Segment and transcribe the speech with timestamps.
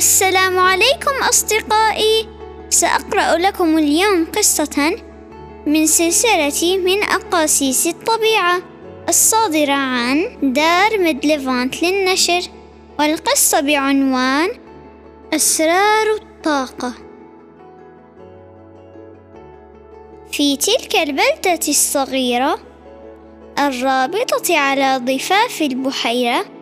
[0.00, 2.28] السلام عليكم أصدقائي.
[2.70, 4.96] سأقرأ لكم اليوم قصة
[5.66, 8.62] من سلسلة من أقاصيص الطبيعة
[9.08, 12.40] الصادرة عن دار ميدليفانت للنشر
[12.98, 14.48] والقصة بعنوان
[15.34, 16.92] أسرار الطاقة.
[20.32, 22.58] في تلك البلدة الصغيرة
[23.58, 26.59] الرابطة على ضفاف البحيرة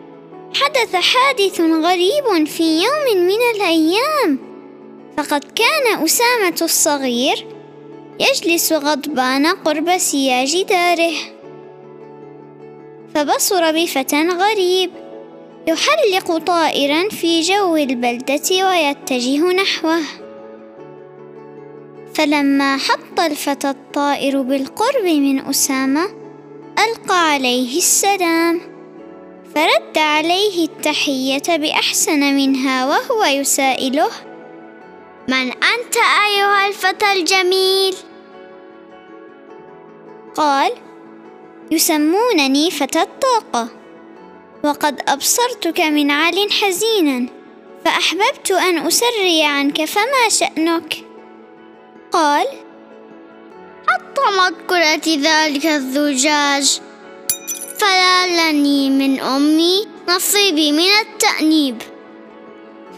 [0.53, 4.39] حدث حادث غريب في يوم من الأيام.
[5.17, 7.47] فقد كان أسامة الصغير
[8.19, 11.13] يجلس غضبان قرب سياج داره.
[13.15, 14.91] فبصر بفتى غريب
[15.67, 20.01] يحلق طائرا في جو البلدة ويتجه نحوه.
[22.13, 26.05] فلما حط الفتى الطائر بالقرب من أسامة
[26.79, 28.68] ألقى عليه السلام.
[29.59, 34.09] فرد عليه التحية بأحسن منها وهو يسائله
[35.27, 35.95] من أنت
[36.27, 37.95] أيها الفتى الجميل؟
[40.35, 40.71] قال
[41.71, 43.67] يسمونني فتى الطاقة
[44.63, 47.29] وقد أبصرتك من عال حزينا
[47.85, 51.03] فأحببت أن أسري عنك فما شأنك؟
[52.11, 52.47] قال
[53.87, 56.81] حطمت كرة ذلك الزجاج
[57.79, 61.81] فلالني من أمي نصيبي من التأنيب.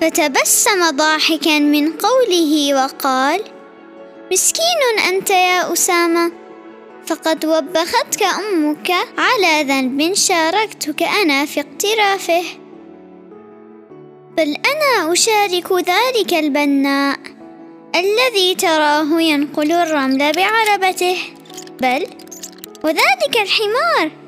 [0.02, 3.42] فتبسم ضاحكا من قوله وقال
[4.32, 6.32] مسكين أنت يا أسامة
[7.08, 12.44] فقد وبختك أمك على ذنب شاركتك أنا في اقترافه.
[14.38, 17.20] بل أنا أشارك ذلك البناء
[17.96, 21.18] الذي تراه ينقل الرمل بعربته.
[21.82, 22.08] بل
[22.84, 24.21] وذلك الحمار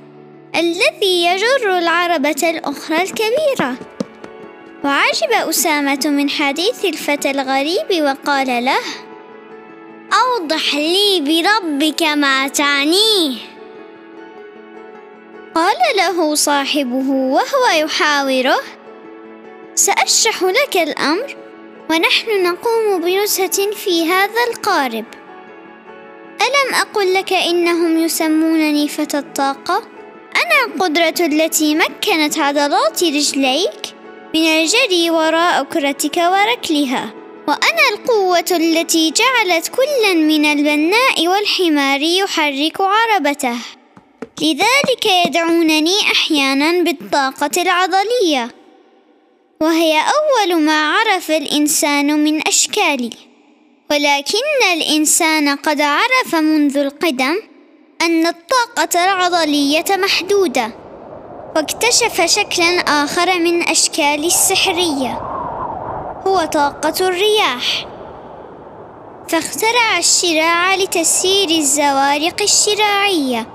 [0.55, 3.75] الذي يجر العربة الأخرى الكبيرة.
[4.83, 8.79] وعجب أسامة من حديث الفتى الغريب وقال له
[10.13, 13.35] أوضح لي بربك ما تعنيه.
[15.55, 18.59] قال له صاحبه وهو يحاوره
[19.75, 21.35] سأشرح لك الأمر
[21.89, 25.05] ونحن نقوم بنزهة في هذا القارب.
[26.41, 29.92] ألم أقل لك إنهم يسمونني فتى الطاقة؟
[30.67, 33.95] القدرة التي مكنت عضلات رجليك؟
[34.35, 37.13] من الجري وراء كرتك وركلها
[37.47, 43.57] وأنا القوة التي جعلت كلا من البناء والحمار يحرك عربته.
[44.41, 48.49] لذلك يدعونني أحيانا بالطاقة العضلية
[49.61, 53.09] وهي أول ما عرف الإنسان من أشكالي.
[53.91, 57.52] ولكن الإنسان قد عرف منذ القدم
[58.05, 60.71] أن الطاقة العضلية محدودة
[61.55, 65.21] واكتشف شكلا آخر من أشكال السحرية.
[66.27, 67.85] هو طاقة الرياح.
[69.27, 73.47] فاخترع الشراع لتسيير الزوارق الشراعية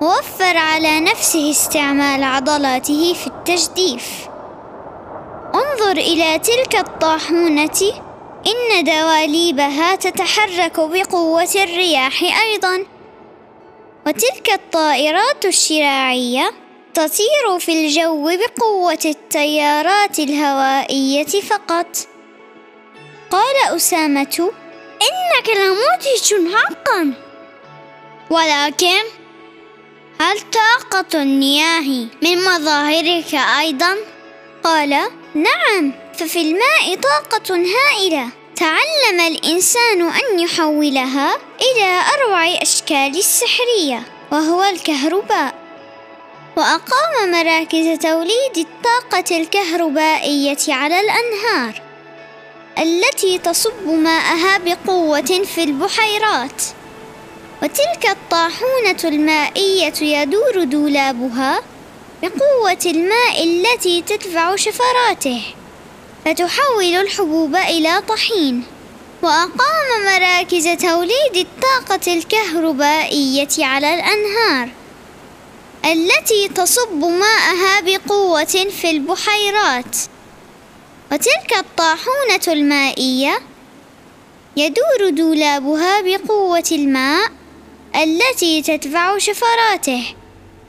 [0.00, 4.28] ووفر على نفسه استعمال عضلاته في التجديف.
[5.54, 7.80] انظر إلى تلك الطاحونة
[8.46, 12.91] إن دواليبها تتحرك بقوة الرياح أيضا.
[14.06, 16.52] وتلك الطائرات الشراعية
[16.94, 21.86] تطير في الجو بقوة التيارات الهوائية فقط.
[23.30, 24.50] قال أسامة
[25.02, 27.14] إنك لمدهش حقا.
[28.30, 29.02] ولكن
[30.20, 33.96] هل طاقة المياه من مظاهرك أيضا؟
[34.64, 34.90] قال
[35.34, 38.28] نعم ففي الماء طاقة هائلة.
[38.56, 44.02] تعلم الإنسان أن يحولها إلى أروع أشكال السحرية
[44.32, 45.54] وهو الكهرباء.
[46.56, 51.82] وأقام مراكز توليد الطاقة الكهربائية على الأنهار
[52.78, 56.62] التي تصب ماءها بقوة في البحيرات.
[57.62, 61.60] وتلك الطاحونة المائية يدور دولابها
[62.22, 65.42] بقوة الماء التي تدفع شفراته.
[66.24, 68.64] فتحول الحبوب إلى طحين.
[69.22, 74.68] وأقام مراكز توليد الطاقة الكهربائية على الأنهار
[75.84, 79.96] التي تصب ماءها بقوة في البحيرات.
[81.12, 83.38] وتلك الطاحونة المائية
[84.56, 87.30] يدور دولابها بقوة الماء
[87.96, 90.04] التي تدفع شفراته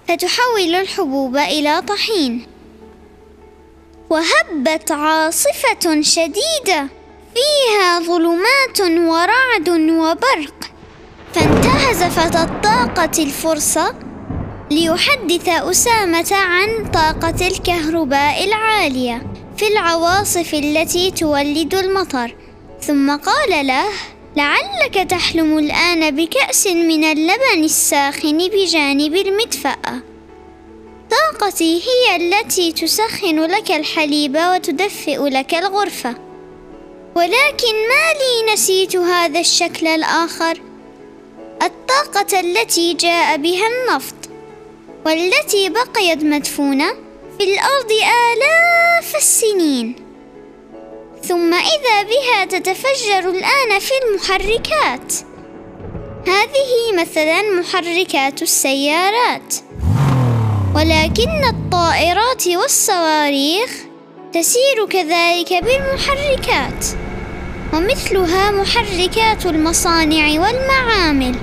[0.08, 2.53] فتحول الحبوب إلى طحين.
[4.14, 6.88] وهبت عاصفة شديدة
[7.34, 10.60] فيها ظلمات ورعد وبرق.
[11.34, 13.96] فانتهز فتى الطاقة الفرصة
[14.72, 19.24] ليحدث أسامة عن طاقة الكهرباء العالية
[19.58, 22.36] في العواصف التي تولد المطر.
[22.82, 23.86] ثم قال له
[24.36, 30.13] لعلك تحلم الآن بكأس من اللبن الساخن بجانب المدفأة.
[31.34, 36.16] طاقتي هي التي تسخن لك الحليب وتدفئ لك الغرفة.
[37.16, 40.62] ولكن ما لي نسيت هذا الشكل الآخر؟
[41.62, 44.16] الطاقة التي جاء بها النفط.
[45.06, 46.94] والتي بقيت مدفونة
[47.38, 49.96] في الأرض آلاف السنين.
[51.24, 55.14] ثم إذا بها تتفجر الآن في المحركات.
[56.28, 59.54] هذه مثلا محركات السيارات.
[60.76, 63.72] ولكن الطائرات والصواريخ
[64.34, 66.86] تسير كذلك بالمحركات
[67.74, 71.36] ومثلها محركات المصانع والمعامل.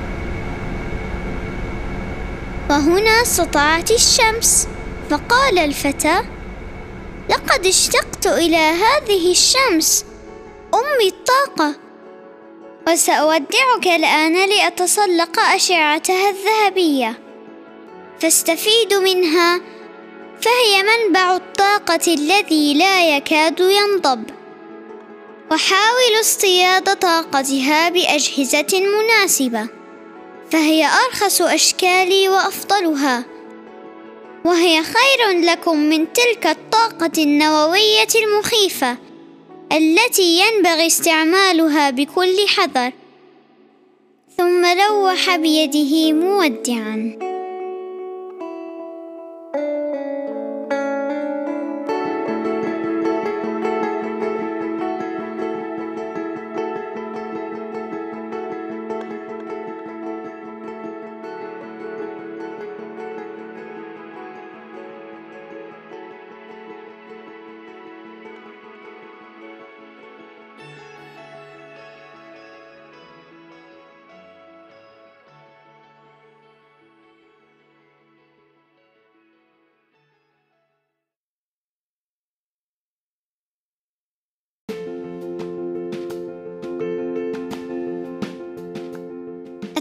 [2.70, 4.68] وهنا سطعت الشمس
[5.10, 6.22] فقال الفتى
[7.28, 10.04] لقد اشتقت إلى هذه الشمس
[10.74, 11.74] امي الطاقة
[12.88, 17.29] وسأودعك الآن لأتسلق أشعتها الذهبية.
[18.20, 19.60] فاستفيد منها
[20.40, 24.24] فهي منبع الطاقة الذي لا يكاد ينضب.
[25.50, 29.68] وحاول اصطياد طاقتها بأجهزة مناسبة
[30.50, 33.24] فهي أرخص أشكالي وأفضلها.
[34.44, 38.96] وهي خير لكم من تلك الطاقة النووية المخيفة
[39.72, 42.92] التي ينبغي استعمالها بكل حذر.
[44.38, 47.29] ثم لوح بيده مودعا.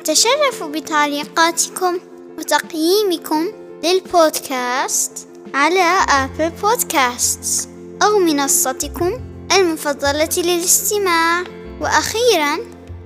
[0.09, 1.99] أتشرف بتعليقاتكم
[2.37, 3.47] وتقييمكم
[3.83, 7.69] للبودكاست على آبل بودكاست
[8.03, 9.11] أو منصتكم
[9.51, 11.43] المفضلة للاستماع.
[11.81, 12.57] وأخيرا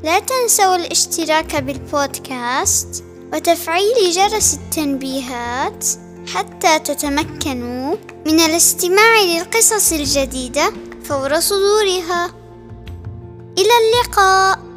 [0.04, 3.04] لا تنسوا الاشتراك بالبودكاست
[3.34, 5.86] وتفعيل جرس التنبيهات
[6.34, 7.96] حتى تتمكنوا
[8.26, 10.74] من الاستماع للقصص الجديدة
[11.04, 12.26] فور صدورها.
[13.58, 14.73] إلى اللقاء.